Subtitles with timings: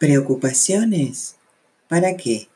[0.00, 1.36] ¿Preocupaciones?
[1.86, 2.48] ¿Para qué?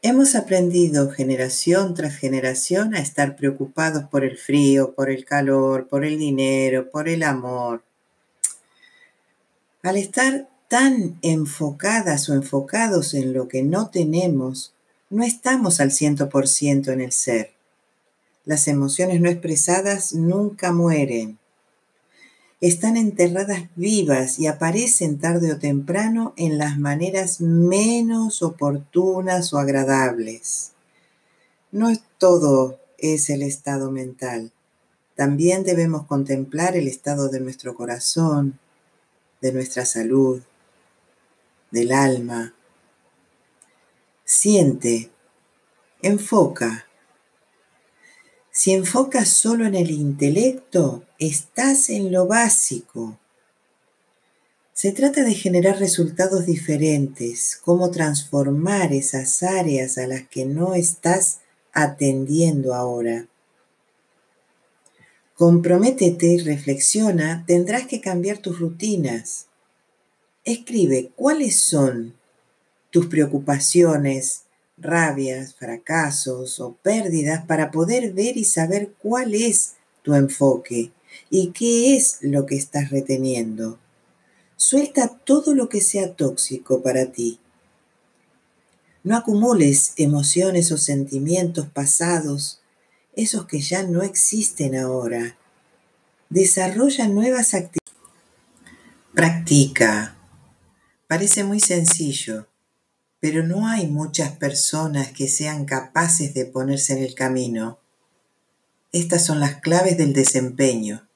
[0.00, 6.04] Hemos aprendido generación tras generación a estar preocupados por el frío, por el calor, por
[6.04, 7.82] el dinero, por el amor.
[9.82, 14.72] Al estar tan enfocadas o enfocados en lo que no tenemos,
[15.10, 17.54] no estamos al 100% en el ser.
[18.44, 21.40] Las emociones no expresadas nunca mueren
[22.60, 30.72] están enterradas vivas y aparecen tarde o temprano en las maneras menos oportunas o agradables.
[31.70, 34.52] No todo es el estado mental.
[35.14, 38.58] También debemos contemplar el estado de nuestro corazón,
[39.40, 40.42] de nuestra salud,
[41.70, 42.54] del alma.
[44.24, 45.10] Siente,
[46.02, 46.85] enfoca,
[48.56, 53.18] si enfocas solo en el intelecto, estás en lo básico.
[54.72, 61.40] Se trata de generar resultados diferentes, cómo transformar esas áreas a las que no estás
[61.74, 63.28] atendiendo ahora.
[65.34, 69.48] Comprométete y reflexiona, tendrás que cambiar tus rutinas.
[70.44, 72.14] Escribe cuáles son
[72.88, 74.45] tus preocupaciones,
[74.78, 80.92] rabias, fracasos o pérdidas para poder ver y saber cuál es tu enfoque
[81.30, 83.78] y qué es lo que estás reteniendo.
[84.56, 87.40] Suelta todo lo que sea tóxico para ti.
[89.02, 92.60] No acumules emociones o sentimientos pasados,
[93.14, 95.36] esos que ya no existen ahora.
[96.28, 97.86] Desarrolla nuevas actividades.
[99.14, 100.16] Practica.
[101.06, 102.48] Parece muy sencillo,
[103.28, 107.80] pero no hay muchas personas que sean capaces de ponerse en el camino.
[108.92, 111.08] Estas son las claves del desempeño.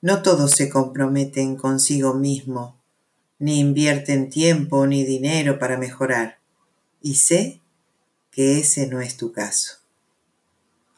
[0.00, 2.80] No todos se comprometen consigo mismo,
[3.40, 6.38] ni invierten tiempo ni dinero para mejorar.
[7.02, 7.60] Y sé
[8.30, 9.78] que ese no es tu caso.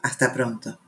[0.03, 0.79] Hasta pronto.